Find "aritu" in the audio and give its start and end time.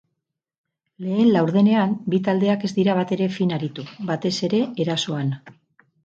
3.59-3.85